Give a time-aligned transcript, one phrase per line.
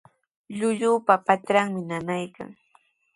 [0.57, 2.49] Llullupa patranmi nanaykan.